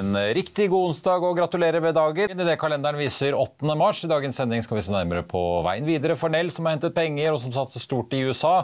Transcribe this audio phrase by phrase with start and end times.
[0.00, 2.32] En riktig god onsdag og gratulerer med dagen.
[2.32, 3.66] I det kalenderen viser 8.
[3.76, 3.98] mars.
[4.06, 6.94] I dagens sending skal vi se nærmere på veien videre for Nell, som har hentet
[6.96, 8.62] penger og som satser stort i USA,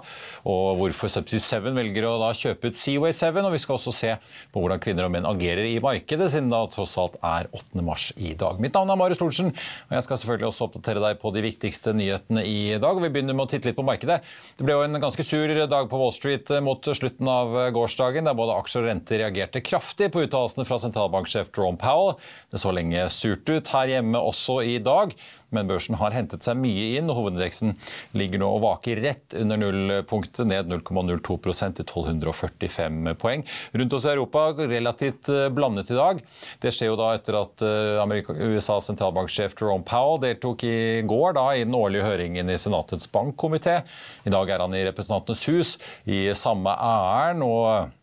[0.48, 3.37] og hvorfor Subsea 7 velger å da kjøpe ut Seaway 7.
[3.43, 4.15] Og vi skal også se
[4.55, 7.84] på hvordan kvinner og menn agerer i markedet, siden det tross alt er 8.
[7.84, 8.62] mars i dag.
[8.62, 11.93] Mitt navn er Marius Thorensen, og jeg skal selvfølgelig også oppdatere deg på de viktigste
[12.00, 13.03] nyhetene i dag.
[13.05, 14.23] Vi begynner med å titte litt på markedet.
[14.56, 18.41] Det ble jo en ganske sur dag på Wall Street mot slutten av gårsdagen, der
[18.41, 22.16] både aksjer og renter reagerte kraftig på uttalelsene fra sentralbanken sentralbanksjef Jerome Powell.
[22.50, 25.14] Det så lenge surt ut her hjemme også i dag,
[25.50, 27.77] men børsen har hentet seg mye inn, hovedindeksen
[28.16, 33.44] ligger nå og vaker rett under nullpunktet, ned 0,02% til 1245 poeng.
[33.72, 36.22] Rundt oss i Europa relativt eh, blandet i dag.
[36.62, 41.48] Det skjer jo da etter at eh, USAs sentralbanksjef Jerome Powell deltok i går da,
[41.54, 43.82] i den årlige høringen i Senatets bankkomité.
[44.27, 47.44] I dag er han i Representantenes hus i samme æren.
[47.47, 47.94] og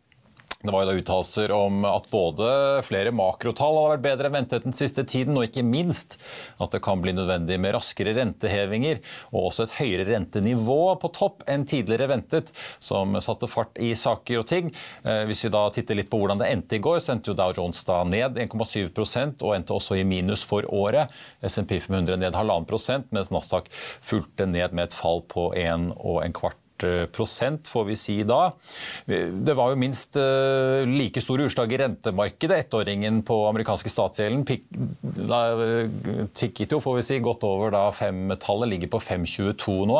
[0.63, 2.45] det var jo da uttalelser om at både
[2.87, 6.15] flere makrotall hadde vært bedre enn ventet den siste tiden, og ikke minst
[6.63, 9.01] at det kan bli nødvendig med raskere rentehevinger
[9.33, 14.39] og også et høyere rentenivå på topp enn tidligere ventet, som satte fart i saker
[14.39, 14.71] og ting.
[15.03, 17.37] Eh, hvis vi da titter litt på hvordan det endte i går, så endte jo
[17.41, 21.11] Dow Jones da ned 1,7% og endte også i minus for året.
[21.43, 23.67] SMP 500 ned halvannen prosent, mens Nasdaq
[23.99, 26.39] fulgte ned med et fall på 1 og en
[27.15, 28.53] prosent, får vi si da.
[29.05, 32.65] Det var jo minst eh, like store utslag i rentemarkedet.
[32.65, 34.45] Ettåringen på amerikanske statsgjelden
[36.33, 39.99] tikket jo, får vi si, godt over da femtallet, ligger på 5,22 nå.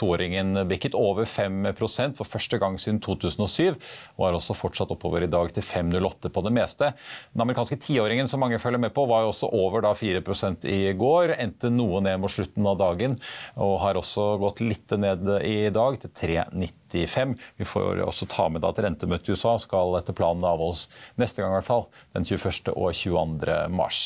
[0.00, 3.76] Toåringen bikket over 5% for første gang siden 2007,
[4.16, 6.92] og har også fortsatt oppover i dag til 5,08 på det meste.
[7.34, 10.22] Den amerikanske tiåringen som mange følger med på, var jo også over da 4
[10.70, 11.36] i går.
[11.38, 13.18] Endte noe ned mot slutten av dagen,
[13.56, 17.34] og har også gått litt ned i dag til 3,95.
[17.58, 20.86] Vi får også ta med at rentemøtet i USA skal etter planen avholdes
[21.20, 22.72] neste gang, i hvert fall, den 21.
[22.74, 23.56] og 22.
[23.74, 24.02] mars.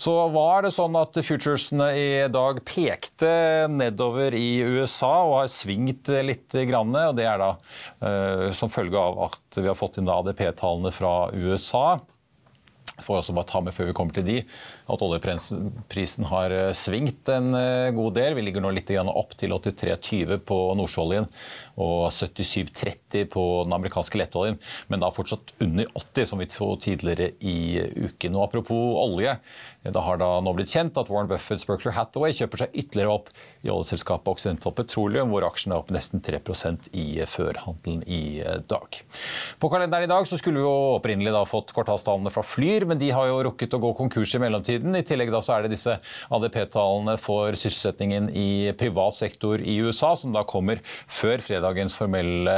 [0.00, 3.32] Så var det sånn at futuresene i dag pekte
[3.70, 6.40] nedover i USA og har svingt litt.
[6.52, 10.92] Grann, og Det er da uh, som følge av at vi har fått inn ADP-tallene
[10.94, 12.00] fra USA
[13.00, 14.38] får også bare ta med før vi kommer til de,
[14.92, 18.36] at oljeprisen har eh, svingt en eh, god del.
[18.36, 21.28] Vi ligger nå litt opp til 83,20 på nordsjøoljen
[21.80, 24.58] og 77,30 på den amerikanske lettoljen,
[24.92, 28.36] men da fortsatt under 80, som vi så tidligere i uken.
[28.36, 29.36] Og apropos olje,
[29.82, 33.32] det har da nå blitt kjent at Warren Buffett Berkshire Hathaway kjøper seg ytterligere opp
[33.64, 39.00] i oljeselskapet Occidental Petroleum, hvor aksjen er opp nesten 3% i førhandelen i dag.
[39.62, 43.00] På kalenderen i dag så skulle vi jo opprinnelig da fått kvartalstallene fra Flyr, men
[43.00, 44.94] de har jo rukket å gå konkurs i mellomtiden.
[44.98, 45.96] I tillegg da så er det disse
[46.32, 52.54] ADP-tallene for sysselsettingen i privat sektor i USA, som da kommer før fredagens formelle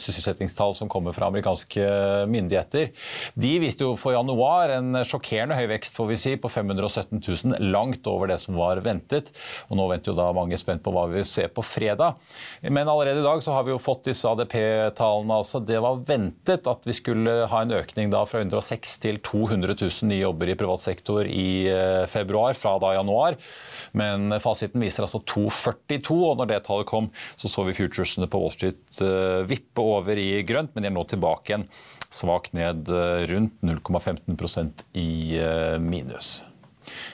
[0.00, 1.84] sysselsettingstall som kommer fra amerikanske
[2.30, 2.90] myndigheter.
[3.38, 7.70] De viste jo for januar en sjokkerende høy vekst får vi si, på 517 000,
[7.72, 9.30] langt over det som var ventet.
[9.70, 12.18] Og nå venter jo da mange spent på hva vi vil se på fredag.
[12.66, 15.38] Men allerede i dag så har vi jo fått disse ADP-tallene.
[15.38, 19.76] altså Det var ventet at vi skulle ha en økning da fra 106 til 200
[19.76, 23.38] 000 nye jobber i privat sektor i eh, februar, fra da januar.
[23.98, 28.40] Men fasiten viser altså 242, og når det tallet kom, så så vi futuresene på
[28.42, 31.68] Wall Street eh, vippe over i grønt, men de er nå tilbake igjen
[32.12, 35.12] svakt ned eh, rundt 0,15% i
[35.80, 36.40] minus.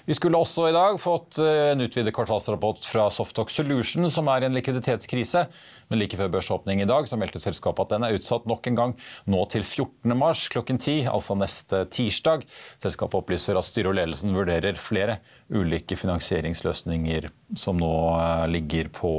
[0.05, 4.45] Vi skulle også i dag fått eh, en utvidet kvartalsrapport fra Softox Solution, som er
[4.45, 5.45] i en likviditetskrise.
[5.89, 8.79] Men like før børsåpning i dag så meldte selskapet at den er utsatt nok en
[8.79, 8.95] gang,
[9.31, 10.13] nå til 14.
[10.19, 12.45] mars klokken 10, altså neste tirsdag.
[12.83, 19.13] Selskapet opplyser at styret og ledelsen vurderer flere ulike finansieringsløsninger som nå eh, ligger på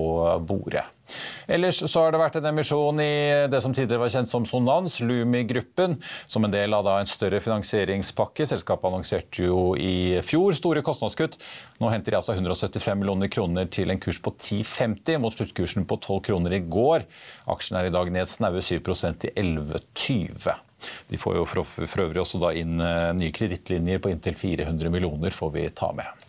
[0.45, 0.85] bordet.
[1.49, 4.99] Ellers så har det vært en emisjon i det som tidligere var kjent som Sonans,
[5.01, 5.95] Lumi-gruppen,
[6.29, 8.45] som en del av en større finansieringspakke.
[8.45, 11.39] Selskapet annonserte jo i fjor store kostnadskutt.
[11.81, 15.97] Nå henter de altså 175 millioner kroner til en kurs på 10,50 mot sluttkursen på
[15.97, 17.09] 12 kroner i går.
[17.49, 20.53] Aksjen er i dag ned snaue 7% til 11,20.
[21.09, 25.33] De får jo for øvrig også da inn eh, nye kredittlinjer på inntil 400 millioner,
[25.33, 26.28] får vi ta med.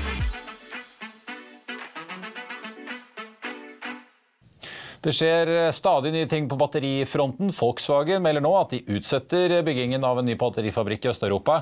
[5.01, 7.49] Det skjer stadig nye ting på batterifronten.
[7.57, 11.55] Volkswagen melder nå at de utsetter byggingen av en ny batterifabrikk i Øst-Europa.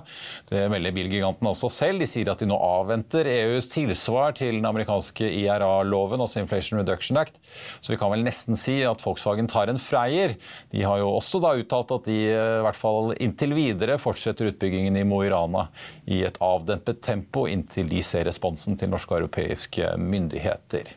[0.50, 2.04] Det melder bilgiganten også selv.
[2.04, 7.22] De sier at de nå avventer EUs tilsvar til den amerikanske IRA-loven, altså Inflation Reduction
[7.24, 7.40] Act.
[7.80, 10.36] Så vi kan vel nesten si at Volkswagen tar en freier.
[10.76, 12.38] De har jo også da uttalt at de i
[12.68, 15.70] hvert fall inntil videre fortsetter utbyggingen i Mo i Rana
[16.12, 20.92] i et avdempet tempo inntil de ser responsen til norske og europeiske myndigheter.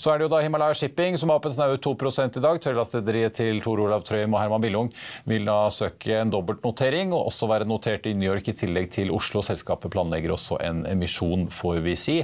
[0.00, 1.94] Så er det jo da Himalaya Shipping som har åpnet snaue 2
[2.38, 2.60] i dag.
[2.60, 4.92] Tørrlastederiet til Tor Olav Trøim og Herman Billung
[5.28, 9.12] vil da søke en dobbeltnotering og også være notert i New York i tillegg til
[9.14, 9.42] Oslo.
[9.44, 12.16] Selskapet planlegger også en emisjon, får vi si.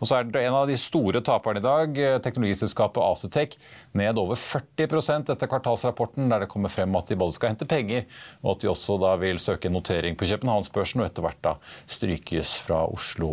[0.00, 3.56] Og så er det en av de store taperne i dag, teknologiselskapet Acetec,
[3.96, 8.06] ned over 40% etter kvartalsrapporten, der det kommer frem at de både skal hente penger,
[8.44, 11.56] og at de også da vil søke en notering på Københavnsbørsen og etter hvert da
[11.90, 13.30] strykes fra Oslo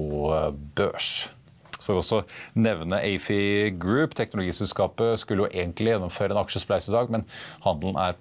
[0.75, 1.29] Børs.
[1.83, 2.21] Får vi også
[2.59, 4.15] nevne Afi Group.
[4.19, 7.27] Teknologiselskapet skulle jo egentlig gjennomføre en aksjespleis i dag, men
[7.65, 8.17] handelen er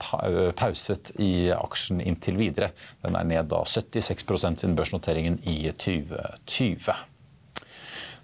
[0.58, 2.72] pauset i aksjen inntil videre.
[3.04, 6.98] Den er ned da 76% siden børsnoteringen i 2020.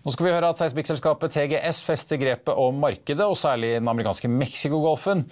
[0.05, 4.31] Nå skal vi høre at seismikkselskapet TGS fester grepet om markedet, og særlig den amerikanske
[4.31, 5.25] Mexicogolfen.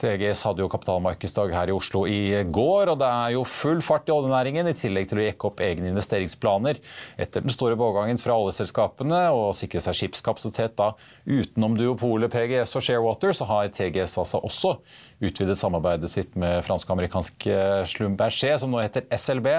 [0.00, 4.08] TGS hadde jo kapitalmarkedsdag her i Oslo i går, og det er jo full fart
[4.08, 6.80] i oljenæringen, i tillegg til å jekke opp egne investeringsplaner.
[7.20, 10.92] Etter den store pågangen fra oljeselskapene og sikre seg skipskapasitet da
[11.28, 14.76] utenom duopolet PGS og Sharewater, så har TGS altså også
[15.22, 17.46] utvidet samarbeidet sitt med fransk-amerikansk
[17.92, 19.52] Schlumberger, som nå heter SLB.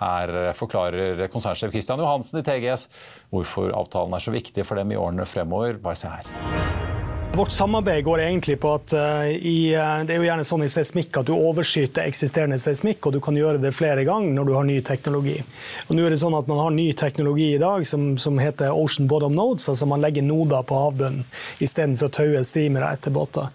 [0.00, 2.86] Her forklarer konsernsjef Christian Johansen i TGS
[3.32, 5.80] hvorfor avtalen er så viktig for dem i årene fremover.
[5.82, 6.89] Bare se her.
[7.32, 10.70] Vårt samarbeid går egentlig på at uh, i, uh, det er jo gjerne sånn i
[10.72, 14.52] seismikk at du overskyter eksisterende seismikk, og du kan gjøre det flere ganger når du
[14.56, 15.36] har ny teknologi.
[15.86, 18.74] Og nå er det sånn at Man har ny teknologi i dag som, som heter
[18.74, 21.22] Ocean Bottom Nodes, altså man legger noder på havbunnen
[21.62, 23.46] istedenfor å taue streamere etter båter.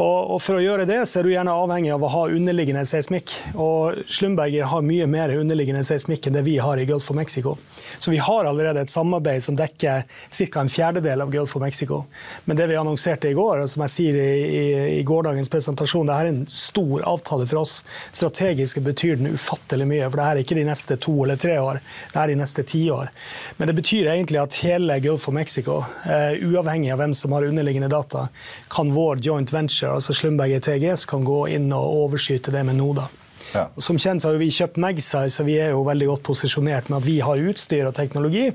[0.00, 3.34] Og, For å gjøre det så er du gjerne avhengig av å ha underliggende seismikk.
[3.60, 7.56] Og Slumberger har mye mer underliggende seismikk enn det vi har i Gulf of Mexico.
[8.00, 10.60] Så vi har allerede et samarbeid som dekker ca.
[10.60, 12.04] en fjerdedel av Gulf of Mexico.
[12.44, 14.64] Men det vi annonserte i går, og som jeg sier i, i,
[15.00, 17.82] i gårsdagens presentasjon, det er en stor avtale for oss.
[18.12, 21.82] Strategisk betyr den ufattelig mye, for det er ikke de neste to eller tre år,
[22.14, 23.12] det er de neste ti år.
[23.58, 27.46] Men det betyr egentlig at hele Gulf of Mexico, uh, uavhengig av hvem som har
[27.48, 28.28] underliggende data,
[28.72, 32.78] kan vår joint venture Aker, altså Slumberger TGS, kan gå inn og overskyte det med
[32.78, 33.08] Noda.
[33.52, 33.66] Ja.
[33.82, 37.08] Som kjent har vi kjøpt Magsize, så vi er jo veldig godt posisjonert med at
[37.08, 38.48] vi har utstyr og teknologi.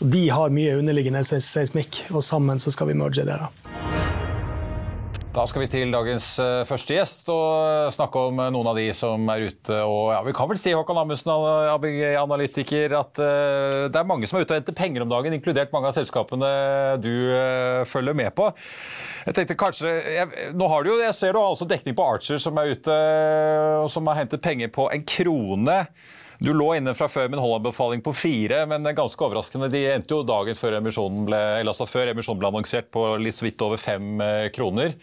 [0.00, 3.36] og De har mye underliggende seismikk, og sammen så skal vi merge det.
[3.36, 3.50] da.
[5.30, 9.28] Da skal vi til dagens eh, første gjest og snakke om noen av de som
[9.30, 9.76] er ute.
[9.78, 11.30] og ja, Vi kan vel si Håkon Amundsen,
[12.18, 15.70] analytiker, at uh, det er mange som er ute og henter penger om dagen, inkludert
[15.70, 16.50] mange av selskapene
[16.98, 17.14] du
[17.86, 18.50] følger med på.
[19.26, 22.06] Jeg tenkte kanskje, jeg, nå har du jo, jeg ser du har også dekning på
[22.06, 22.96] Archer som er ute
[23.82, 25.76] og som har hentet penger på en krone.
[26.40, 29.68] Du lå inne fra før med en Holland-befaling på fire, men ganske overraskende.
[29.68, 33.44] De endte jo dagen før emisjonen ble, altså før emisjonen ble annonsert på litt så
[33.44, 34.96] vidt over fem eh, kroner.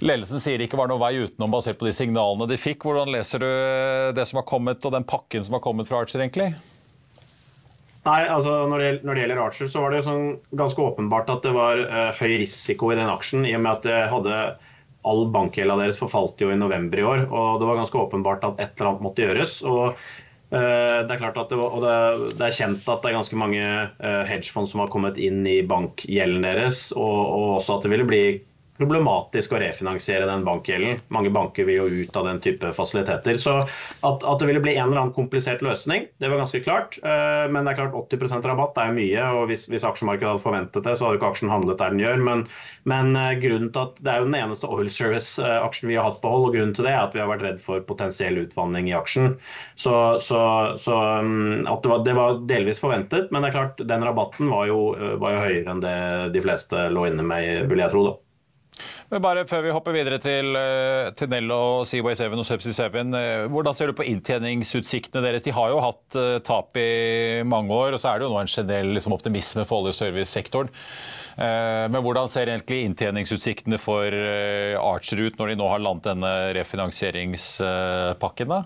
[0.00, 2.86] Ledelsen sier det ikke var noen vei utenom basert på de signalene de fikk.
[2.86, 6.00] Hvordan leser du eh, det som har kommet, og den pakken som har kommet fra
[6.00, 6.54] Archer, egentlig?
[8.08, 11.44] Nei, altså når det, når det, gjelder Archer, så var det sånn ganske åpenbart at
[11.44, 14.38] det var uh, høy risiko i den aksjen, i og med at det hadde
[15.08, 17.26] all bankgjelda deres forfalt jo i november i år.
[17.28, 19.60] og Det var ganske åpenbart at et eller annet måtte gjøres.
[19.62, 20.00] og
[20.50, 23.62] Det er klart at det, og det, er kjent at det er ganske mange
[24.00, 28.22] hedgefond som har kommet inn i bankgjelden deres, og, og også at det ville bli
[28.78, 31.00] problematisk å refinansiere den bankgjelden.
[31.14, 33.38] Mange banker vil jo ut av den type fasiliteter.
[33.40, 36.98] Så at, at, det ville bli en eller annen komplisert løsning, det var ganske klart.
[37.02, 40.86] Eh, men det er klart 80% rabatt er mye, og hvis, hvis, aksjemarkedet hadde forventet
[40.86, 42.22] det, så hadde ikke aksjen handlet der den gjør.
[42.28, 42.44] Men,
[42.90, 46.22] men eh, grunnen til at det er jo den eneste oil service-aksjen vi har hatt
[46.22, 48.90] på hold, og grunnen til det er at vi har vært redd for potensiell utvanning
[48.92, 49.34] i aksjen.
[49.74, 49.94] Så,
[50.24, 50.40] så,
[50.78, 54.50] så mm, at det var, det var, delvis forventet, men det er klart den rabatten
[54.52, 54.80] var jo,
[55.20, 55.98] var jo høyere enn det
[56.34, 58.06] de fleste lå inne med, vil jeg tro.
[58.06, 58.16] da.
[59.08, 60.56] Men bare Før vi hopper videre til,
[61.18, 62.98] til Nell og Seaway 7 og Subsea 7.
[63.18, 65.46] Eh, hvordan ser du på inntjeningsutsiktene deres?
[65.46, 68.40] De har jo hatt uh, tap i mange år, og så er det jo nå
[68.42, 70.70] en generell liksom, optimisme for olje- og servicesektoren.
[71.38, 78.48] men hvordan ser egentlig inntjeningsutsiktene for Archer ut når de nå har landet denne refinansieringspakken?
[78.50, 78.64] da?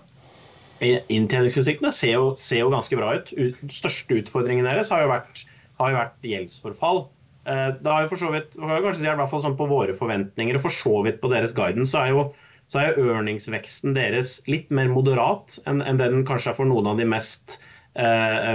[0.83, 3.29] Inntjeningsutsiktene ser jo, ser jo ganske bra ut.
[3.37, 5.43] Den største utfordringen deres har jo vært,
[5.79, 7.05] har jo vært gjeldsforfall.
[7.45, 9.95] Eh, det har jo for så vidt, kanskje si, i hvert fall sånn på våre
[9.97, 12.25] forventninger og for så vidt på deres guidance, så er jo,
[12.71, 16.87] så er jo earningsveksten deres litt mer moderat enn, enn den kanskje er for noen
[16.93, 17.59] av de mest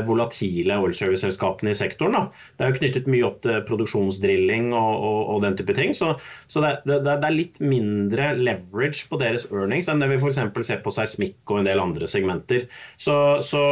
[0.09, 2.17] volatile oilservice-selskapene i sektoren.
[2.17, 2.23] Da.
[2.59, 5.95] Det er jo knyttet mye opp til produksjonsdrilling og, og, og den type ting.
[5.95, 6.15] Så,
[6.51, 10.41] så det, det, det, er litt mindre leverage på deres earnings enn det vi f.eks.
[10.67, 12.67] ser på seismikk og en del andre segmenter.
[13.01, 13.15] Så,
[13.47, 13.63] så,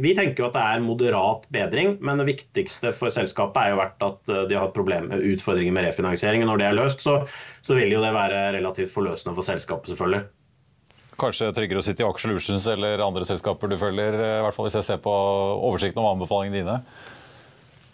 [0.00, 3.80] vi tenker jo at det er moderat bedring, men det viktigste for selskapet er jo
[3.82, 6.44] vært at eh, de har problem, utfordringer med refinansiering.
[6.44, 7.20] og Når det er løst, så,
[7.66, 10.28] så vil jo det være relativt forløsende for selskapet, selvfølgelig
[11.20, 14.68] kanskje tryggere å sitte i Aksjelutions eller andre selskaper du følger, eh, i hvert fall
[14.68, 15.14] hvis jeg ser på
[15.70, 16.78] oversikten om anbefalingene dine?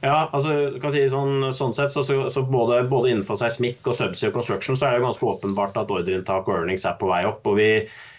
[0.04, 4.30] Ja, altså, kan si sånn, sånn sett, så, så, både, både, innenfor seismikk og subsea
[4.30, 7.46] og construction så er det ganske åpenbart at ordreinntak og earnings er på vei opp.
[7.48, 7.70] og vi,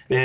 [0.10, 0.24] vi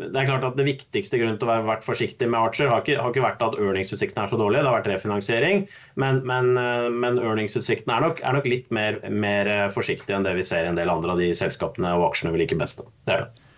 [0.00, 2.80] det er klart at det viktigste grunnen til å være vært forsiktig med Archer har
[2.84, 5.64] ikke, har ikke vært at earningsutsiktene er så dårlige, det har vært refinansiering.
[6.00, 10.36] Men, men, eh, men earningsutsiktene er nok, er nok litt mer, mer, forsiktige enn det
[10.38, 12.84] vi ser i en del andre av de selskapene og aksjene vi liker best.
[13.08, 13.49] Det er det.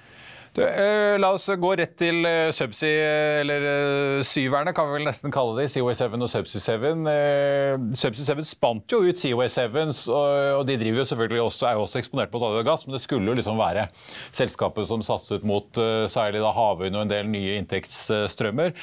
[0.52, 5.06] Du, eh, la oss gå rett til eh, Subsea, eller eh, syverne kan vi vel
[5.08, 7.06] nesten kalle det, Seaway 7 og Subsea 7.
[7.08, 9.78] Eh, Subsea 7 spant jo ut Seaway 7,
[10.12, 10.26] og,
[10.58, 12.98] og de driver jo selvfølgelig også, er jo også eksponert mot olje og gass, men
[12.98, 13.86] det skulle jo liksom være
[14.28, 18.76] selskapet som satset mot uh, særlig da havvind og en del nye inntektsstrømmer.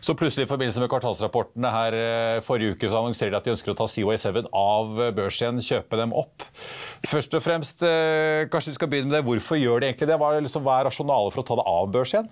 [0.00, 3.54] Så plutselig i forbindelse med kvartalsrapportene her eh, forrige uke så annonserer de at de
[3.54, 6.46] ønsker å ta Seaway 7 av børs igjen, kjøpe dem opp.
[7.06, 9.26] Først og fremst, eh, kanskje vi skal begynne med det.
[9.28, 10.20] Hvorfor gjør de egentlig det?
[10.20, 12.30] Hva er, liksom, er rasjonalet for å ta det av børs igjen?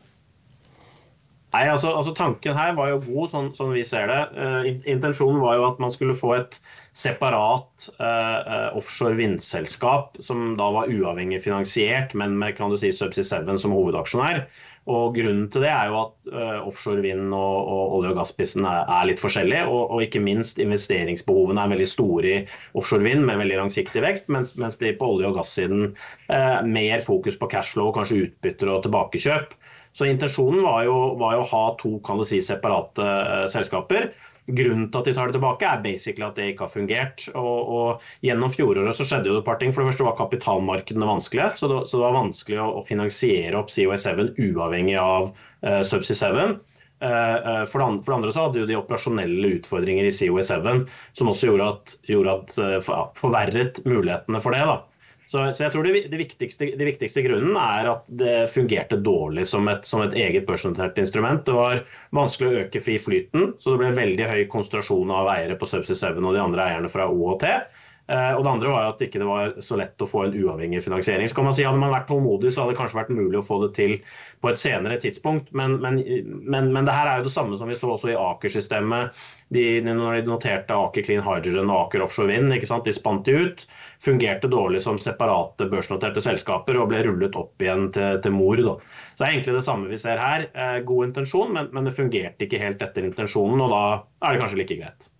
[1.48, 4.18] Nei, altså, altså, Tanken her var jo god, sånn, sånn vi ser det.
[4.36, 6.58] Uh, intensjonen var jo at man skulle få et
[6.98, 13.24] separat uh, offshore vindselskap som da var uavhengig finansiert, men med kan du si, Subsea
[13.24, 14.44] 7 som hovedaksjonær.
[14.88, 18.64] Og Grunnen til det er jo at uh, offshore vind og, og olje- og gassprisen
[18.64, 19.60] er, er, litt forskjellig.
[19.68, 22.38] Og, og, ikke minst investeringsbehovene er veldig store i
[22.78, 25.90] offshore vind med veldig langsiktig vekst, mens, mens de på olje- og gassiden
[26.32, 29.52] uh, mer fokus på cashflow, kanskje utbytter og tilbakekjøp.
[29.98, 34.12] Så Intensjonen var jo, var jo å ha to kan du si, separate uh, selskaper
[34.48, 37.26] Grunnen til at de tar det tilbake, er basically at det ikke har fungert.
[37.34, 39.74] Og, og Gjennom fjoråret så skjedde jo det et par ting.
[39.74, 41.50] For det første var kapitalmarkedene vanskelige.
[41.60, 46.16] Så det, så det var vanskelig å, å finansiere opp COS7 uavhengig av uh, Subsea
[46.16, 46.58] 7.
[46.98, 50.86] Uh, uh, for, det for, det andre, så hadde jo de operasjonelle utfordringer i COS7
[51.14, 54.64] som også gjorde at, gjorde at uh, forverret mulighetene for det.
[54.66, 54.80] da.
[55.28, 59.44] Så, så, jeg tror det, det, viktigste, det, viktigste, grunnen er at det fungerte dårlig
[59.50, 61.44] som et, som et eget børsnotert instrument.
[61.44, 61.82] Det var
[62.16, 66.14] vanskelig å øke fri flyten, så det ble veldig høy konsentrasjon av eiere på Subsea
[66.16, 67.60] 7 og de andre eierne fra O og Eh,
[68.08, 71.28] og det andre var at ikke det var så lett å få en uavhengig finansiering.
[71.28, 73.44] Så kan man si Hadde man vært tålmodig, så hadde det kanskje vært mulig å
[73.44, 73.98] få det til
[74.40, 75.50] på et senere tidspunkt.
[75.52, 78.16] Men, men, men, men det her er jo det samme som vi så også i
[78.16, 79.18] Aker-systemet.
[79.52, 83.66] De, når de noterte Aker Clean Hydrogen og Aker Offshore Wind, de spant de ut.
[84.04, 88.56] Fungerte dårlig som separate børsnoterte selskaper og ble rullet opp igjen til, til mor.
[88.56, 88.78] Da.
[89.12, 90.48] Så det er egentlig det samme vi ser her.
[90.54, 93.84] Eh, god intensjon, men, men det fungerte ikke helt etter intensjonen, og da
[94.24, 95.12] er det kanskje like greit.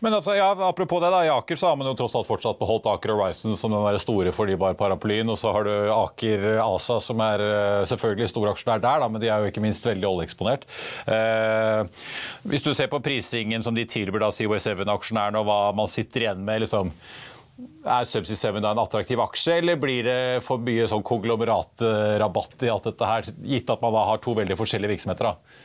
[0.00, 2.58] Men altså, ja, apropos det, da, I Aker så har man jo tross alt fortsatt
[2.60, 5.28] beholdt Aker Horizon som den der store fornybarparaplyen.
[5.32, 9.30] Og så har du Aker ASA, som er uh, selvfølgelig storaksjonær der, da, men de
[9.32, 10.66] er jo ikke minst veldig oljeeksponert.
[11.08, 12.04] Eh,
[12.48, 16.26] hvis du ser på prisingen som de tilbyr da Seaway 7-aksjonærene, og hva man sitter
[16.26, 16.92] igjen med liksom,
[17.88, 22.70] er Subsea 7 da en attraktiv aksje, eller blir det for mye sånn konglomeratrabatt i
[22.72, 25.32] alt dette her, gitt at man da har to veldig forskjellige virksomheter?
[25.32, 25.64] da?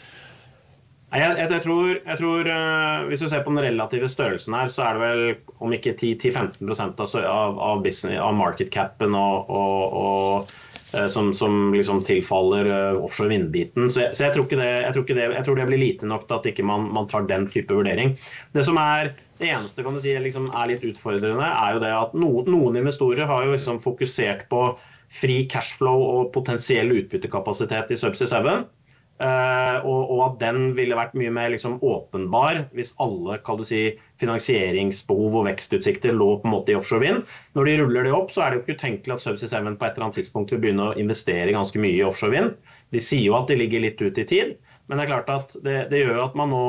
[1.14, 4.70] Jeg, jeg, jeg, tror, jeg tror uh, Hvis du ser på den relative størrelsen her,
[4.74, 5.24] så er det vel
[5.62, 10.56] om ikke 10-15 av, av, av, av market capen og, og, og
[10.96, 13.92] uh, som, som, liksom tilfaller uh, offshore vindbiten.
[13.94, 16.40] Så, jeg, så tror det, jeg, tror det, jeg, tror det, blir lite nok til
[16.40, 18.18] at ikke man, man tar den type vurdering.
[18.58, 21.94] Det som er det eneste kan du si, liksom, er litt utfordrende, er jo det
[21.94, 24.66] at no, noen investorer har jo liksom fokusert på
[25.14, 28.64] fri cashflow og potensiell utbyttekapasitet i Subsea 7.
[29.22, 33.84] Uh, og, og, at den ville vært mye mer liksom, åpenbar hvis alle si,
[34.20, 37.22] finansieringsbehov og vekstutsikter lå på en måte i offshore vind.
[37.54, 39.86] Når de ruller det opp, så er det jo ikke utenkelig at Subsea 7 på
[39.86, 42.58] et eller annet tidspunkt vil begynne å investere ganske mye i offshore vind.
[42.92, 44.58] De sier jo at de ligger litt ut i tid,
[44.90, 46.66] men det er klart at det, det gjør at man nå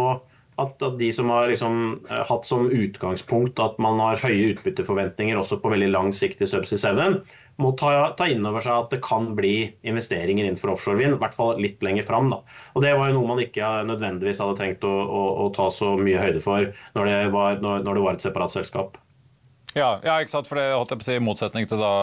[0.62, 5.58] at, de som har liksom, uh, hatt som utgangspunkt at man har høye utbytteforventninger også
[5.62, 7.18] på veldig lang sikt i Subsea 7,
[7.62, 9.54] må ta, ta inn over seg at det kan bli
[9.86, 12.32] investeringer innenfor offshore vind, i hvert fall litt lenger fram.
[12.32, 12.40] Da.
[12.74, 15.94] Og Det var jo noe man ikke nødvendigvis hadde trengt å, å, å ta så
[16.00, 18.98] mye høyde for når det var, når, når det var et separat selskap.
[19.74, 20.50] Ja, ja, ikke sant?
[20.50, 21.94] for det holdt jeg på å si, i motsetning til da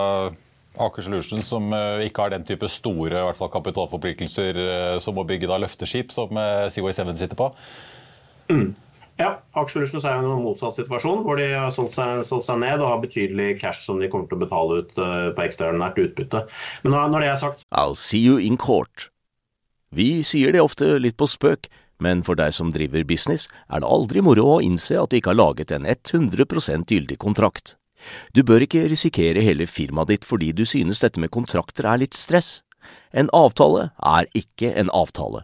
[0.79, 5.19] Aker Solutions, som uh, ikke har den type store i hvert fall kapitalforpliktelser uh, som
[5.19, 7.49] å bygge da løfteskip, som uh, Seaway 7 sitter på.
[8.51, 8.71] Mm.
[9.19, 12.81] Ja, Aksjelutions er jo en motsatt situasjon, hvor de har solgt seg, solgt seg, ned
[12.81, 16.45] og har betydelig cash som de kommer til å betale ut uh, på ekstraordinært utbytte.
[16.85, 19.09] Men når det er sagt I'll see you in court.
[19.91, 21.67] Vi sier det ofte litt på spøk,
[22.01, 25.35] men for deg som driver business, er det aldri moro å innse at du ikke
[25.35, 27.75] har laget en 100% gyldig kontrakt.
[28.33, 32.17] Du bør ikke risikere hele firmaet ditt fordi du synes dette med kontrakter er litt
[32.17, 32.61] stress.
[33.13, 35.43] En avtale er ikke en avtale.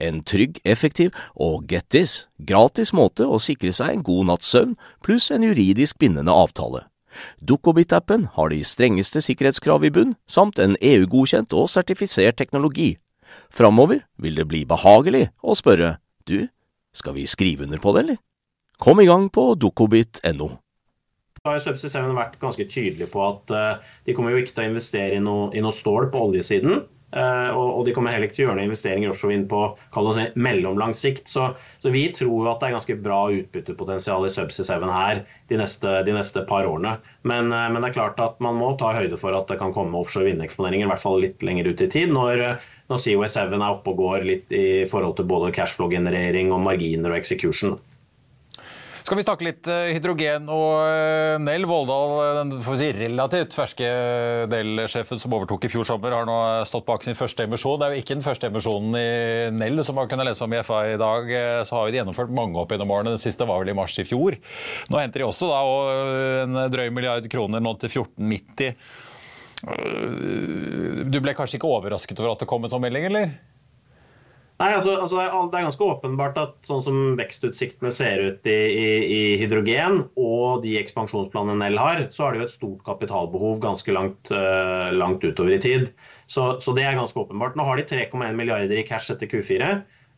[0.00, 4.76] en trygg, effektiv og get this, gratis måte å sikre seg en god natts søvn
[5.04, 6.86] pluss en juridisk bindende avtale.
[7.42, 12.94] Dukkobit-appen har de strengeste sikkerhetskrav i bunn, samt en EU-godkjent og sertifisert teknologi.
[13.50, 16.48] Framover vil det bli behagelig å spørre du,
[16.94, 18.20] skal vi skrive under på det, eller?
[18.80, 20.48] Kom i gang på dukkobit.no.
[21.44, 24.70] har Subsea 7 vært ganske tydelig på at uh, de kommer jo ikke til å
[24.70, 26.84] investere i noe, i noe stål på oljesiden.
[27.10, 29.62] Uh, og, de kommer heller ikke til å gjøre noen investeringer offshore på
[30.14, 31.26] si, mellomlang sikt.
[31.30, 31.48] Så,
[31.82, 35.96] så, vi tror at det er ganske bra utbyttepotensial i Subsea 7 her de neste,
[36.06, 36.96] de neste par årene.
[37.26, 39.74] Men, uh, men, det er klart at man må ta høyde for at det kan
[39.74, 42.14] komme offshore vindeksponeringer, i hvert fall litt lenger ut i tid.
[42.14, 42.46] Når,
[42.92, 47.10] når Seaway 7 er oppe og går litt i forhold til både cashflow-generering og marginer
[47.10, 47.80] og execution.
[49.00, 53.88] Skal vi snakke litt eh, hydrogen og eh, Nell Våldal, eh, den si, relativt ferske
[54.52, 56.36] Nell-sjefen som overtok i fjor sommer, har nå
[56.68, 57.78] stått bak sin første emisjon.
[57.80, 59.06] Det er jo ikke den første emisjonen i
[59.56, 61.32] Nell som man kunne lese om i FA i dag.
[61.66, 63.16] Så har vi gjennomført mange opp gjennom årene.
[63.16, 64.36] Den siste var vel i mars i fjor.
[64.92, 65.60] Nå henter de også da
[66.44, 68.74] en drøy milliard kroner nå til 1490.
[71.10, 73.32] Du ble kanskje ikke overrasket over at det kom en sånn melding, eller?
[74.60, 78.56] Nei, altså, altså det, er, er, ganske åpenbart at sånn som vekstutsiktene ser ut i,
[78.68, 83.62] i, i hydrogen, og de ekspansjonsplanene Nell har, så har de jo et stort kapitalbehov
[83.64, 85.88] ganske langt, uh, langt utover i tid.
[86.28, 87.56] Så, så, det er ganske åpenbart.
[87.56, 89.70] Nå har de 3,1 milliarder i cash etter Q4.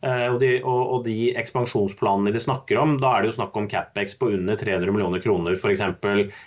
[0.03, 3.55] Eh, og de, og, og de, ekspansjonsplanene de snakker om, da er det jo snakk
[3.59, 5.83] om CapEx på under 300 millioner kroner, f.eks.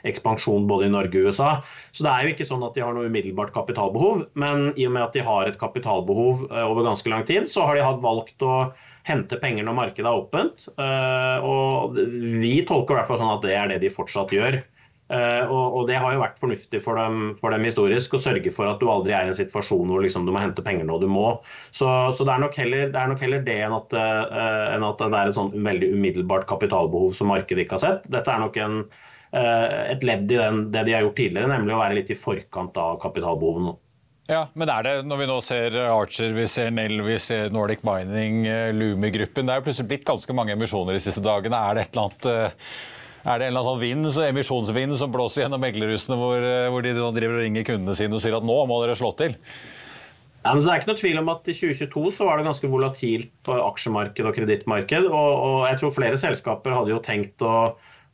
[0.08, 1.50] ekspansjon både i Norge og USA.
[1.96, 4.96] Så det er jo ikke sånn at de har noe umiddelbart kapitalbehov, men i og
[4.96, 8.04] med at de har et kapitalbehov eh, over ganske lang tid, så har de hatt
[8.04, 8.58] valgt å
[9.06, 10.68] hente penger når markedet er åpent.
[10.76, 14.60] Eh, og vi tolker i hvert fall sånn at det er det de fortsatt gjør.
[15.06, 18.66] Uh, og, det har jo vært fornuftig for dem, for dem, historisk å sørge for
[18.66, 21.06] at du aldri er i en situasjon hvor liksom, du må hente penger når du
[21.14, 21.28] må.
[21.70, 25.04] Så, så det, er heller, det, er nok heller, det enn at, uh, enn at,
[25.04, 28.08] det er et sånn veldig umiddelbart kapitalbehov som markedet ikke har sett.
[28.10, 28.80] Dette er nok en,
[29.30, 32.18] uh, et ledd i den, det de har gjort tidligere, nemlig å være litt i
[32.18, 33.78] forkant av kapitalbehovene.
[34.26, 37.84] Ja, men er det, når vi nå ser Archer, vi ser Nell, vi ser Nordic
[37.86, 38.40] Mining,
[38.74, 41.60] Lumi-gruppen Det er jo plutselig blitt ganske mange emisjoner de siste dagene.
[41.62, 42.95] Er det et eller annet
[43.26, 46.68] er det en eller annen sånn vind, så emisjonsvind som blåser gjennom meglerhusene, hvor, eh,
[46.70, 49.34] hvor de driver og ringer kundene sine og sier at nå må dere slå til?
[50.46, 53.32] Ja, det er ikke noe tvil om at I 2022 så var det ganske volatilt
[53.46, 55.08] på aksjemarked og kredittmarked.
[55.10, 57.56] Og, og, jeg tror flere selskaper hadde jo tenkt å,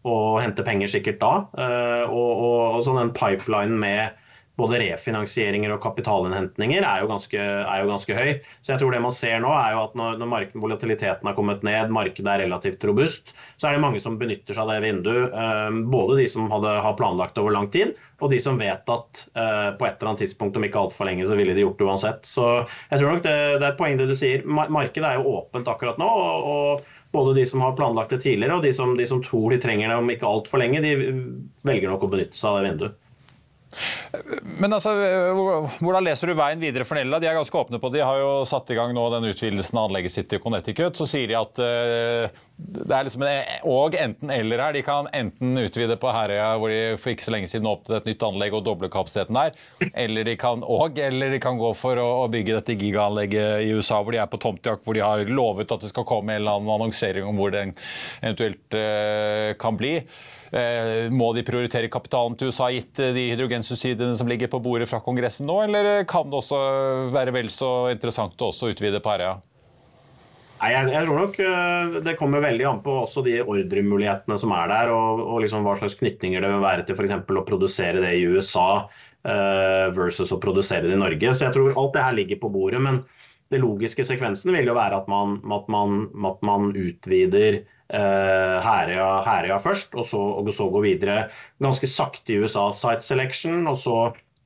[0.09, 1.33] å hente penger sikkert da.
[1.53, 4.22] Uh, og, og, og sånn en pipeline med
[4.61, 8.31] både refinansieringer og kapitalinnhentninger er jo, ganske, er jo ganske høy.
[8.61, 11.65] Så jeg tror det man ser nå er jo at når, når volatiliteten har kommet
[11.67, 15.33] ned, markedet er relativt robust, så er det mange som benytter seg av det vinduet.
[15.33, 19.25] Eh, både de som hadde, har planlagt over lang tid, og de som vet at
[19.33, 21.89] eh, på et eller annet tidspunkt, om ikke altfor lenge, så ville de gjort det
[21.89, 22.27] uansett.
[22.29, 22.49] Så
[22.91, 24.45] jeg tror nok det, det er et poeng det du sier.
[24.47, 26.09] Markedet er jo åpent akkurat nå.
[26.09, 29.53] og, og både de som har planlagt det tidligere og de som, de som tror
[29.53, 30.95] de trenger det om ikke altfor lenge, de
[31.69, 33.02] velger nok å benytte seg av det vinduet.
[34.61, 34.93] Men altså,
[35.81, 37.21] Hvordan leser du veien videre for Nella?
[37.23, 38.01] De er ganske åpne på det.
[38.01, 40.99] De har jo satt i gang nå den utvidelsen av anlegget sitt i Connecticut.
[40.99, 44.75] Så sier de at uh, det er liksom en og enten-eller her.
[44.77, 48.11] De kan enten utvide på Herøya, hvor de for ikke så lenge siden åpnet et
[48.13, 49.57] nytt anlegg og doble kapasiteten der.
[50.05, 54.01] Eller de kan og, eller de kan gå for å, bygge dette gigaanlegget i USA,
[54.01, 56.61] hvor de er på tomtejakt, hvor de har lovet at det skal komme en eller
[56.61, 57.75] annen annonsering om hvor den
[58.23, 59.99] eventuelt uh, kan bli.
[60.53, 64.89] Uh, må de prioritere kapitalen til USA gitt eh, de hydrogensubsidiene som ligger på bordet
[64.91, 66.61] fra Kongressen nå, eller kan det også
[67.13, 69.41] være vel så interessant å utvide på Herøya?
[70.63, 74.53] Nei, jeg, jeg, tror nok eh, Det kommer veldig an på også de ordremulighetene som
[74.55, 77.17] er der, og, og liksom hva slags knytninger det vil være til f.eks.
[77.19, 78.69] å produsere det i USA
[79.27, 81.35] uh, versus å produsere det i Norge.
[81.35, 82.83] Så jeg tror alt det her ligger på bordet.
[82.85, 83.03] Men
[83.51, 87.59] det logiske sekvensen vil jo være at man, at man, at man utvider
[87.91, 91.25] uh, Herøya, først, og så, og så, gå videre
[91.65, 93.99] ganske sakte i USA site selection, og så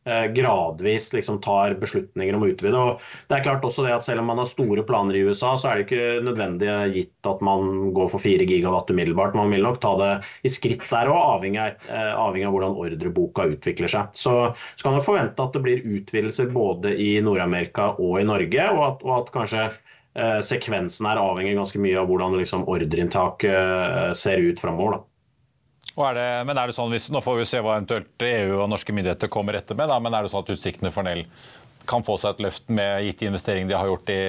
[0.07, 2.79] gradvis liksom tar beslutninger om å utvide.
[2.79, 5.57] Og det er klart også det at Selv om man har store planer i USA,
[5.59, 9.35] så er det ikke nødvendig gitt at man går for 4 gigawatt umiddelbart.
[9.35, 10.13] Man vil nok ta det
[10.47, 14.15] i skritt der òg, avhengig, eh, avhengig, av hvordan ordreboka utvikler seg.
[14.15, 14.37] Så
[14.77, 18.83] skal man nok forvente at det blir utvidelser både i Nord-Amerika og i Norge, og
[18.87, 19.69] at, og at kanskje
[20.17, 25.03] Eh, sekvensen her avhenger ganske mye av hvordan liksom, ordreinntaket eh, ser ut framover.
[25.97, 29.31] Men er det sånn, hvis, Nå får vi se hva eventuelt EU og norske myndigheter
[29.33, 31.25] kommer etter med, da, men er det sånn at utsiktene for Nell
[31.87, 34.23] kan få seg et løft med gitt investering de har gjort i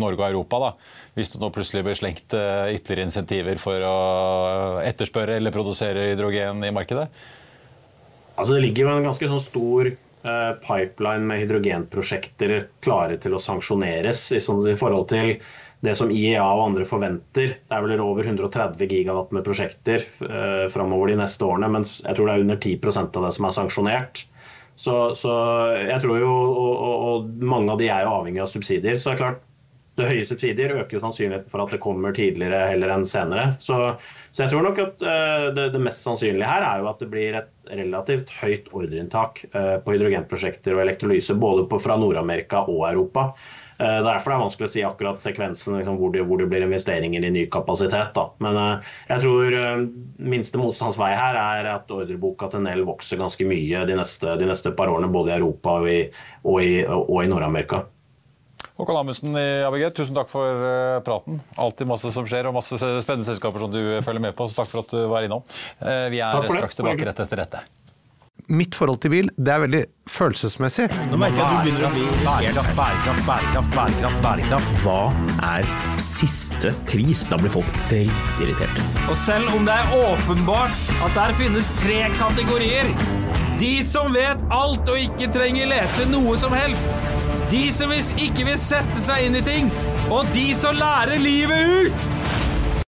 [0.00, 0.60] Norge og Europa.
[0.62, 0.70] Da.
[1.18, 3.96] Hvis det nå plutselig blir slengt eh, ytterligere insentiver for å
[4.80, 7.10] etterspørre eller produsere hydrogen i markedet?
[8.36, 9.92] Altså Det ligger jo en ganske sånn stor
[10.26, 12.52] Eh, pipeline med hydrogenprosjekter
[12.82, 15.36] klare til å sanksjoneres sånn, i forhold til
[15.84, 17.56] det som IEA og andre forventer.
[17.58, 22.16] Det er vel over 130 gigawatt med prosjekter eh, framover de neste årene, mens jeg
[22.16, 24.24] tror det er under 10% av det som er sanksjonert.
[24.76, 25.32] Så, så,
[25.80, 28.98] jeg tror jo, og, og, og, mange av de er jo avhengig av subsidier.
[29.00, 29.44] Så det er klart,
[29.96, 33.46] det høye subsidier øker sannsynligheten for at det kommer tidligere heller enn senere.
[33.64, 33.78] Så,
[34.36, 37.08] så jeg tror nok at uh, det, det, mest sannsynlige her er jo at det
[37.12, 42.84] blir et relativt høyt ordreinntak uh, på hydrogenprosjekter og elektrolyse både på, fra Nord-Amerika og
[42.90, 43.30] Europa.
[43.76, 46.66] Uh, derfor er det vanskelig å si akkurat sekvensen liksom, hvor, det, hvor, det, blir
[46.66, 48.14] investeringer i ny kapasitet.
[48.16, 48.28] Da.
[48.44, 48.60] Men
[49.08, 49.58] jeg tror
[50.16, 54.48] minste motstands vei her er at ordreboka til Nell vokser ganske mye de neste, de
[54.48, 56.00] neste par årene, både i Europa og i,
[56.46, 57.84] og i, og i Nord-Amerika.
[58.76, 61.38] Håkon Amundsen i ABG, tusen takk for eh, praten.
[61.56, 64.48] Alltid masse som skjer, og masse spennende selskaper som du følger med på.
[64.50, 65.44] Så takk for at du var innom.
[65.80, 67.62] Eh, vi er straks tilbake rett etter dette.
[68.46, 70.86] Mitt forhold til bil det er veldig følelsesmessig.
[71.10, 74.78] Nå merker jeg at du begynner å bli bærekraft, bærekraft, bærekraft, bærekraft, bærekraft.
[74.84, 75.00] Hva
[75.50, 75.70] er
[76.02, 77.26] siste pris?
[77.32, 78.82] Da blir folk dritirritert.
[79.10, 82.90] Og selv om det er åpenbart at der finnes tre kategorier
[83.56, 86.90] De som vet alt og ikke trenger lese noe som helst
[87.50, 89.68] de som ikke vil sette seg inn i ting,
[90.10, 92.86] og de som lærer livet ut!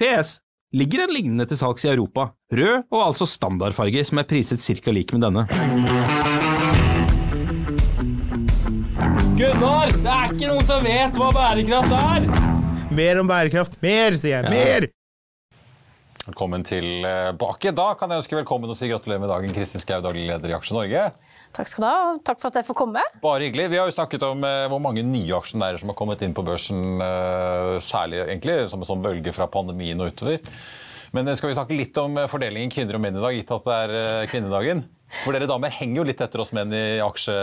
[0.00, 0.40] PS.
[0.70, 2.28] Ligger en lignende til salgs i Europa.
[2.54, 4.92] Rød og altså standardfarge, som er priset ca.
[4.94, 5.42] lik med denne.
[9.34, 12.28] Gunnar, det er ikke noen som vet hva bærekraft er!
[12.94, 13.74] Mer om bærekraft.
[13.82, 14.54] Mer, sier jeg.
[14.54, 14.86] Mer!
[16.28, 17.74] Velkommen tilbake.
[17.74, 20.58] Da kan jeg ønske velkommen og si gratulerer med dagen, Kristin Skau, daglig leder i
[20.60, 21.08] Aksje Norge.
[21.56, 23.02] Takk skal du ha, og takk for at jeg får komme.
[23.24, 23.70] Bare hyggelig.
[23.72, 26.44] Vi har jo snakket om eh, hvor mange nye aksjonærer som har kommet inn på
[26.46, 30.38] børsen, eh, særlig egentlig som en sånn bølge fra pandemien og utover.
[31.16, 33.68] Men eh, skal vi snakke litt om fordelingen kvinner og menn i dag, gitt at
[33.68, 34.86] det er kvinnedagen?
[35.10, 37.34] For dere damer henger jo litt etter oss menn i aksje,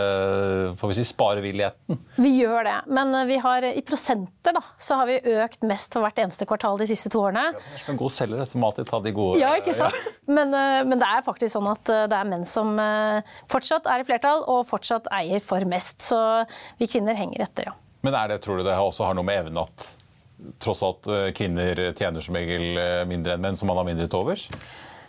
[0.80, 1.98] får vi si, sparevilligheten.
[2.16, 6.06] Vi gjør det, men vi har, i prosenter da, så har vi økt mest for
[6.06, 7.50] hvert eneste kvartal de siste to årene.
[7.52, 9.92] Ja, en god selger som alltid tar de gode Ja, ikke sant?
[9.92, 10.14] Ja.
[10.32, 13.88] Men, eh, men, det er faktisk sånn at eh, det er menn som eh, fortsatt
[13.92, 16.00] er i flertall, og fortsatt eier for mest.
[16.08, 16.18] Så
[16.80, 17.76] vi kvinner henger etter, ja.
[18.06, 19.90] Men er det, tror du det også har noe med evnen at
[20.62, 22.78] tross alt kvinner tjener som regel
[23.10, 24.48] mindre enn menn, så man har mindre til overs?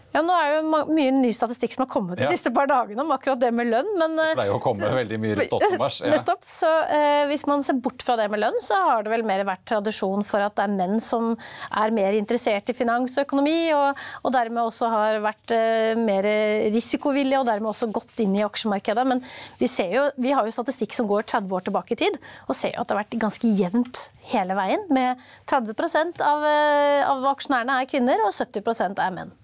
[0.09, 2.31] Ja, Nå er det jo mye ny statistikk som har kommet de ja.
[2.33, 3.89] siste par dagene om akkurat det med lønn.
[3.99, 5.69] Men, det pleier å komme veldig mye rundt 8.
[5.81, 5.99] mars.
[6.01, 6.13] Ja.
[6.15, 6.47] Nettopp.
[6.49, 9.43] Så eh, Hvis man ser bort fra det med lønn, så har det vel mer
[9.47, 11.35] vært tradisjon for at det er menn som
[11.69, 16.25] er mer interessert i finans og økonomi, og, og dermed også har vært eh, mer
[16.73, 19.05] risikovillige og dermed også gått inn i aksjemarkedet.
[19.09, 19.21] Men
[19.61, 22.17] vi, ser jo, vi har jo statistikk som går 30 år tilbake i tid,
[22.47, 24.89] og ser jo at det har vært ganske jevnt hele veien.
[24.89, 29.37] Med 30 av, eh, av aksjonærene er kvinner, og 70% er menn.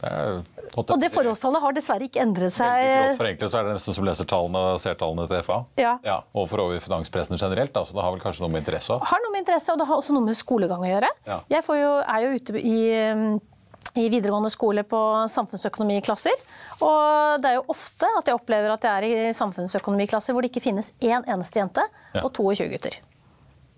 [0.00, 2.70] Og det forholdstallet har dessverre ikke endret seg.
[2.70, 5.60] Veldig grovt forenklet så er det nesten som leser tallene og ser tallene til FA.
[5.80, 5.96] Ja.
[6.06, 7.74] ja og for over finanspressen generelt.
[7.74, 9.04] Da, så det har vel kanskje noe med interesse òg?
[9.10, 11.10] Har noe med interesse, og det har også noe med skolegang å gjøre.
[11.26, 11.40] Ja.
[11.56, 12.80] Jeg jo, er jo ute i
[13.98, 14.98] i videregående skole på
[15.32, 16.42] samfunnsøkonomiklasser.
[16.86, 20.52] Og det er jo ofte at jeg opplever at jeg er i samfunnsøkonomiklasser hvor det
[20.52, 21.82] ikke finnes én eneste jente
[22.14, 22.22] ja.
[22.22, 23.00] og 22 gutter.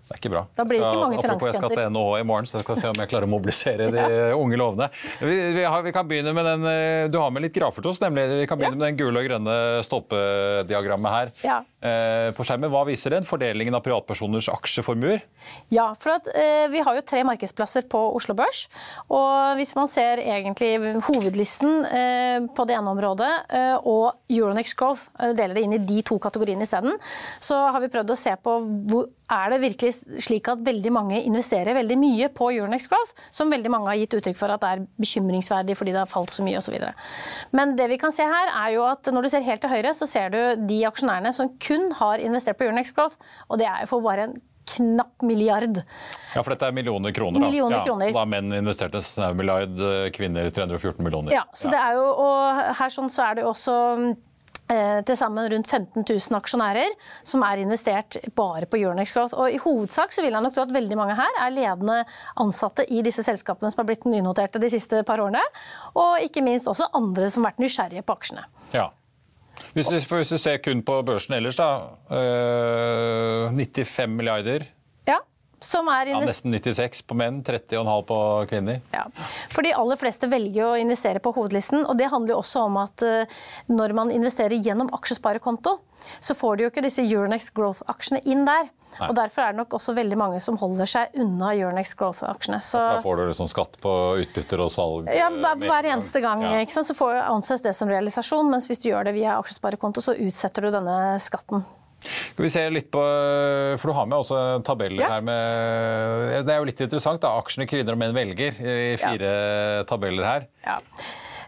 [0.03, 0.41] Det er ikke bra.
[0.51, 2.79] Da blir det ikke mange Apropos, jeg skal til NHH i morgen, så jeg skal
[2.81, 4.33] se om jeg klarer å mobilisere de ja.
[4.35, 4.89] unge lovene.
[5.21, 7.93] Vi, vi, har, vi, kan begynne med den, eh, Du har med litt grafer til
[7.93, 8.25] oss, nemlig.
[8.41, 8.81] Vi kan begynne ja.
[8.81, 9.55] med den gule og grønne
[9.87, 11.31] stolpediagrammet her.
[11.47, 11.61] Ja.
[11.83, 12.71] Eh, på skjermen.
[12.71, 13.25] Hva viser den?
[13.27, 15.19] Fordelingen av privatpersoners aksjeformuer?
[15.73, 18.69] Ja, for at, eh, Vi har jo tre markedsplasser på Oslo Børs.
[19.09, 25.09] og Hvis man ser egentlig hovedlisten eh, på det ene området eh, og Euronex Growth,
[25.19, 26.93] eh, deler det inn i de to kategoriene isteden,
[27.39, 31.19] så har vi prøvd å se på hvor er det virkelig slik at veldig mange
[31.25, 34.69] investerer veldig mye på Euronex Growth, som veldig mange har gitt uttrykk for at det
[34.69, 36.75] er bekymringsverdig fordi det har falt så mye osv.
[37.51, 39.93] Men det vi kan se her er jo at når du ser helt til høyre,
[39.97, 43.15] så ser du de aksjonærene som kun har investert på Euronex Growth,
[43.49, 44.35] og det er for bare en
[44.73, 45.81] knapp milliard.
[46.33, 47.47] Ja, for dette er millioner kroner, da.
[47.51, 48.13] Millioner ja, kroner.
[48.13, 49.81] Så da menn investerte snau milliard,
[50.15, 51.35] kvinner 314 millioner.
[51.35, 51.73] Ja, så ja.
[51.75, 53.79] det er jo, og her sånn så er det jo også
[54.71, 56.93] Eh, til sammen rundt 15 000 aksjonærer
[57.27, 59.35] som er investert bare på Euronex Growth.
[59.35, 61.97] Og I hovedsak så vil jeg nok tro at veldig mange her er ledende
[62.39, 65.43] ansatte i disse selskapene som har blitt nynoterte de siste par årene.
[65.99, 68.47] Og ikke minst også andre som har vært nysgjerrige på aksjene.
[68.71, 68.87] Ja.
[69.73, 71.69] Hvis vi, hvis vi ser kun på børsen ellers, da.
[72.11, 74.63] Øh, eh, 95 milliarder
[75.63, 78.19] som er ja, nesten 96 på menn, 30,5 på
[78.51, 78.81] kvinner.
[78.93, 79.05] Ja.
[79.53, 81.85] For de aller fleste velger å investere på hovedlisten.
[81.87, 85.77] og Det handler jo også om at uh, når man investerer gjennom aksjesparekonto,
[86.19, 88.67] så får du jo ikke disse Euronex Growth-aksjene inn der.
[88.93, 89.07] Nei.
[89.07, 92.59] og Derfor er det nok også veldig mange som holder seg unna Euronex Growth-aksjene.
[92.61, 92.81] Så...
[92.97, 95.07] Da får du liksom skatt på utbytter og salg?
[95.15, 96.43] Ja, hver eneste gang.
[96.45, 96.59] Ja.
[96.73, 100.67] Så får anses det som realisasjon, mens hvis du gjør det via aksjesparekonto, så utsetter
[100.67, 101.63] du denne skatten.
[102.03, 103.03] Skal vi se litt på,
[103.79, 105.11] for Du har med også tabeller ja.
[105.15, 107.21] her med Det er jo litt interessant.
[107.23, 109.85] da, Aksjene kvinner og menn velger i fire ja.
[109.89, 110.49] tabeller her.
[110.65, 110.79] Ja.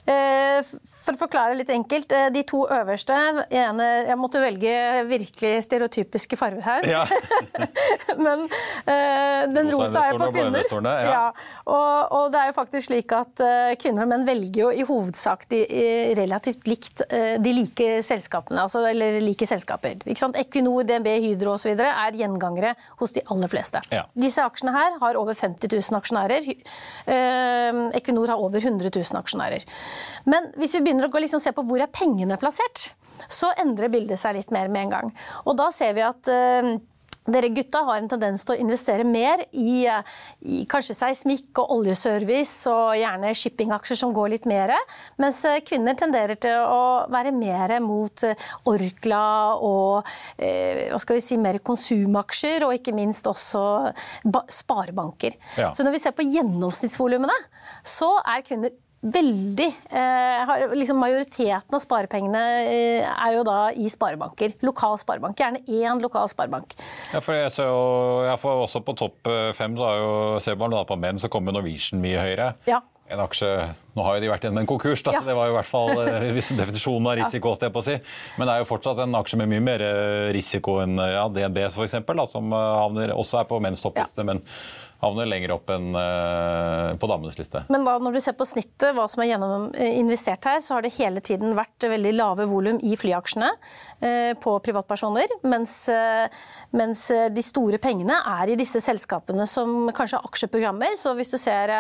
[0.06, 2.12] Eh, for å forklare litt enkelt.
[2.14, 3.16] Eh, de to øverste
[3.50, 4.74] ene, Jeg måtte velge
[5.10, 6.86] virkelig stereotypiske farger her.
[6.86, 7.04] Ja.
[8.26, 10.62] Men uh, den rosa er på kvinner.
[11.10, 11.24] Ja.
[11.66, 13.42] Og, og, det er jo faktisk slik at
[13.82, 15.62] kvinner og menn velger jo i hovedsak de
[16.18, 18.62] relativt likt de like selskapene.
[18.62, 20.04] Altså, eller like selskaper.
[20.06, 21.74] Equinor, DNB, Hydro osv.
[21.74, 23.82] er gjengangere hos de aller fleste.
[23.94, 24.06] Ja.
[24.14, 26.52] Disse aksjene her har over 50 000 aksjonærer.
[27.98, 29.66] Equinor har over 100 000 aksjonærer.
[30.30, 32.92] Men hvis vi begynner å gå liksom se på hvor er pengene plassert,
[33.32, 35.16] så endrer bildet seg litt mer med en gang.
[35.46, 36.76] Og da ser vi at uh,
[37.26, 39.86] dere gutta har en tendens til å investere mer i,
[40.46, 44.76] i kanskje seismikk og oljeservice og gjerne shippingaksjer som går litt mer,
[45.22, 48.38] mens eh, kvinner tenderer til å være mer mot eh,
[48.70, 49.26] Orkla
[49.58, 50.06] og
[50.38, 53.66] eh, hva skal vi si, mer konsumaksjer, og ikke minst også
[54.54, 55.40] sparebanker.
[55.58, 55.74] Ja.
[55.74, 57.36] Så når vi ser på gjennomsnittsvolumene,
[57.82, 64.56] så er kvinner veldig eh, liksom Majoriteten av sparepengene eh, er jo da i sparebanker.
[64.66, 65.38] Lokal sparebank.
[65.40, 66.76] Gjerne én lokal sparebank.
[67.14, 70.12] Ja, for jeg ser jo, jeg får også På topp eh, fem så har jo,
[70.44, 72.54] ser man da på menn, så kommer Norwegian mye høyere.
[72.70, 72.82] Ja.
[73.06, 73.50] En aksje,
[73.94, 75.20] Nå har jo de vært gjennom en konkurs, da, ja.
[75.22, 75.92] så det var jo i hvert fall
[76.36, 77.54] hvis definisjonen av risiko.
[77.62, 77.70] Ja.
[77.70, 78.00] på å si.
[78.40, 79.84] Men det er jo fortsatt en aksje med mye mer
[80.34, 82.00] risiko enn ja, DNB f.eks.,
[82.32, 84.26] som havner, også er på menns toppliste.
[84.26, 84.42] men
[85.06, 87.62] havner lenger opp enn uh, på damenes liste.
[87.74, 90.78] Men da, når du ser på snittet, hva som er gjennom, uh, investert her, så
[90.78, 95.78] har det hele tiden vært veldig lave volum i flyaksjene uh, på privatpersoner, mens,
[96.76, 100.96] mens, de store pengene er i disse selskapene som kanskje har aksjeprogrammer.
[101.00, 101.72] Så hvis du ser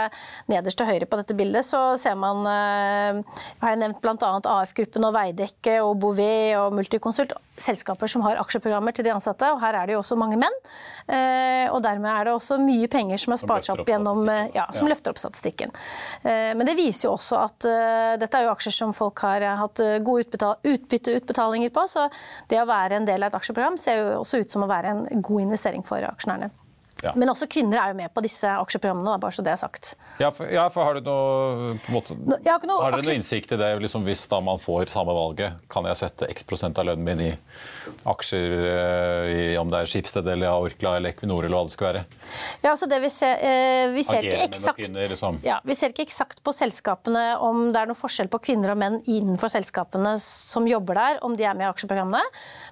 [0.51, 4.31] nederst til høyre på dette bildet, så ser man har jeg nevnt bl.a.
[4.55, 7.35] AF-gruppen og Veidekke og Bouvet og Multiconsult.
[7.61, 10.57] Selskaper som har aksjeprogrammer til de ansatte, og her er det jo også mange menn.
[11.71, 14.51] Og dermed er det også mye penger penger som er spart seg opp gjennom eh,
[14.55, 15.71] ja, som løfter opp statistikken.
[16.23, 19.43] Eh, men det viser jo også at uh, dette er jo aksjer som folk har
[19.59, 22.07] hatt gode utbytteutbetalinger på, så
[22.49, 24.93] det å være en del av et aksjeprogram ser jo også ut som å være
[24.93, 26.51] en god investering for aksjonærene.
[27.05, 27.13] Ja.
[27.15, 29.93] Men også kvinner er jo med på disse aksjeprogrammene, da, bare så det er sagt.
[30.21, 33.53] Ja, for, ja, for har du noe, på måte, har noe Har dere noe innsikt
[33.53, 33.71] i det?
[33.83, 37.21] Liksom, hvis da man får samme valget, kan jeg sette x prosent av lønnen min
[37.27, 37.31] i
[38.09, 41.89] aksjer eh, i om det er Skipsted eller Orkla eller Equinor eller hva det skal
[41.91, 42.03] være?
[42.63, 45.39] Ja, altså det Vi ser, eh, vi ser, ikke eksakt, kvinner, liksom.
[45.45, 48.79] ja, vi ser ikke eksakt på selskapene om det er noe forskjell på kvinner og
[48.81, 52.23] menn innenfor selskapene som jobber der, om de er med i aksjeprogrammene.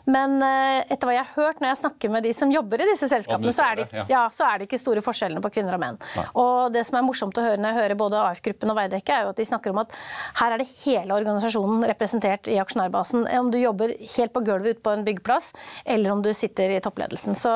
[0.09, 2.89] Men eh, etter hva jeg har hørt når jeg snakker med de som jobber i
[2.93, 5.81] disse selskapene, så er, det, Administrere, så er det ikke store forskjellene på kvinner og
[5.83, 5.99] menn.
[6.39, 9.27] Og det som er morsomt å høre når jeg hører både AF-gruppen og Veidekke, er
[9.27, 9.95] jo at de snakker om at
[10.39, 13.27] her er det hele organisasjonen representert i aksjonærbasen.
[13.39, 15.51] Om du jobber helt på gulvet ute på en byggeplass,
[15.85, 17.37] eller om du sitter i toppledelsen.
[17.37, 17.53] Så,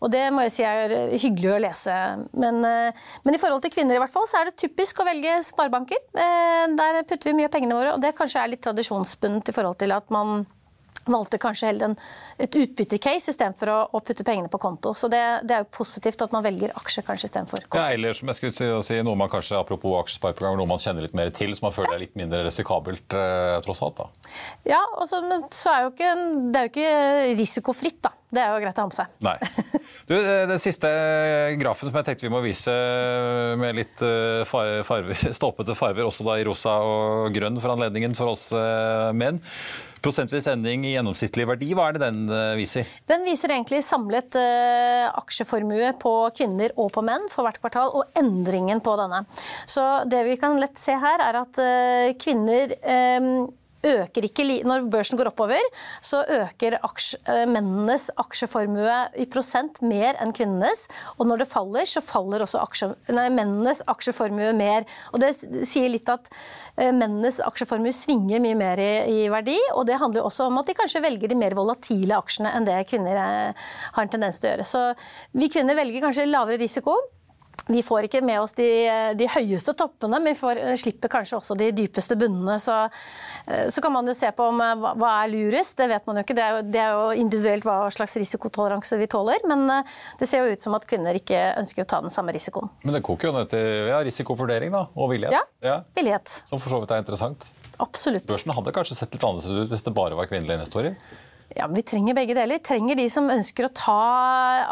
[0.00, 1.96] og det må jeg si er hyggelig å lese.
[2.32, 5.08] Men, eh, men i forhold til kvinner i hvert fall, så er det typisk å
[5.08, 6.02] velge sparebanker.
[6.14, 9.54] Eh, Der putter vi mye av pengene våre, og det kanskje er litt tradisjonsbundet i
[9.56, 10.46] forhold til at man
[11.12, 11.96] valgte kanskje heller en,
[12.40, 14.94] et utbyttecase istedenfor å, å putte pengene på konto.
[14.98, 17.80] Så det, det er jo positivt at man velger aksjer kanskje istedenfor konto.
[17.80, 21.16] Ja, eller som jeg skulle si, noe man kanskje, apropos aksjespareprogram, noe man kjenner litt
[21.18, 24.04] mer til, som man føler er litt mindre risikabelt eh, tross alt.
[24.04, 24.36] da.
[24.76, 25.22] Ja, og så,
[25.54, 26.14] så er jo ikke,
[26.52, 28.14] det er jo ikke risikofritt, da.
[28.28, 29.12] Det er jo greit å ha med seg.
[29.24, 29.36] Nei.
[30.08, 30.88] Du, eh, den siste
[31.60, 32.72] grafen som jeg tenkte vi må vise
[33.60, 38.34] med litt eh, farver, ståpete farver, også da i rosa og grønn for anledningen for
[38.34, 39.40] oss eh, menn.
[40.04, 42.88] Prosentvis endring i gjennomsnittlig verdi, hva er det den eh, viser?
[43.10, 48.18] Den viser egentlig samlet eh, aksjeformue på kvinner og på menn for hvert kvartal, og
[48.18, 49.24] endringen på denne.
[49.68, 52.76] Så det vi kan lett se her, er at eh, kvinner
[53.84, 55.60] øker ikke, Når børsen går oppover,
[56.00, 60.86] så øker aksj- eh, mennenes aksjeformue i prosent mer enn kvinnenes.
[61.18, 64.84] Og når det faller, så faller også aksje, nei, mennenes aksjeformue mer.
[65.12, 65.34] Og Det
[65.66, 66.28] sier litt at
[66.76, 69.58] eh, mennenes aksjeformue svinger mye mer i, i verdi.
[69.74, 72.80] Og det handler også om at de kanskje velger de mer volatile aksjene enn det
[72.88, 73.52] kvinner eh,
[73.94, 74.66] har en tendens til å gjøre.
[74.66, 74.82] Så
[75.38, 76.96] vi kvinner velger kanskje lavere risiko.
[77.66, 78.68] Vi får ikke med oss de,
[79.18, 82.56] de høyeste toppene, men vi får, slipper kanskje også de dypeste bunnene.
[82.62, 82.76] Så,
[83.46, 85.76] eh, så kan man jo se på om, eh, hva, er lurest.
[85.76, 86.36] Det vet man jo ikke.
[86.38, 89.44] Det er jo, det er jo individuelt hva slags risikotoleranse vi tåler.
[89.50, 92.32] Men eh, det ser jo ut som at kvinner ikke ønsker å ta den samme
[92.36, 92.72] risikoen.
[92.86, 95.54] Men det koker jo ned til ja, risikovurdering da, og villighet.
[95.64, 95.80] Ja.
[95.98, 96.40] Villighet.
[96.48, 97.50] Som for så vidt er interessant.
[97.78, 98.26] Absolutt.
[98.26, 100.96] Børsen hadde kanskje sett litt annerledes ut hvis det bare var kvinnelige investorer.
[101.56, 102.60] Ja, men Vi trenger begge deler.
[102.60, 104.00] Trenger de som ønsker å ta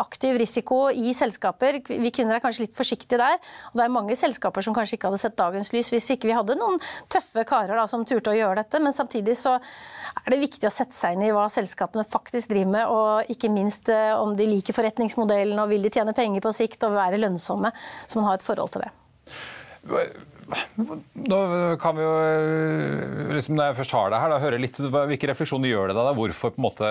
[0.03, 1.79] aktiv risiko i selskaper.
[1.89, 3.41] Vi kvinner er kanskje litt forsiktige der.
[3.71, 6.37] Og det er mange selskaper som kanskje ikke hadde sett dagens lys hvis ikke vi
[6.37, 6.77] hadde noen
[7.13, 8.83] tøffe karer da, som turte å gjøre dette.
[8.85, 12.75] Men samtidig så er det viktig å sette seg inn i hva selskapene faktisk driver
[12.77, 16.55] med, og ikke minst eh, om de liker forretningsmodellen og vil de tjene penger på
[16.61, 17.73] sikt og være lønnsomme.
[18.05, 18.93] Så man har et forhold til det.
[21.27, 21.39] Nå
[21.83, 25.31] kan vi jo, eh, liksom, Når jeg først har deg her, da, høre litt hvilke
[25.33, 26.19] refleksjoner gjør det deg?
[26.21, 26.91] Hvorfor på en måte